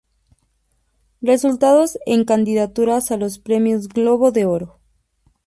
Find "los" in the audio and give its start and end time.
3.17-3.37